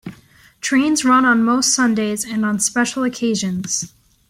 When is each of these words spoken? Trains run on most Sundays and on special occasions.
Trains 0.61 1.05
run 1.05 1.25
on 1.25 1.43
most 1.43 1.75
Sundays 1.75 2.25
and 2.25 2.43
on 2.43 2.59
special 2.59 3.03
occasions. 3.03 3.93